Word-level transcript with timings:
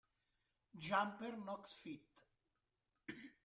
Jumper 0.85 1.37
Nox 1.45 1.73
Feat. 1.73 2.09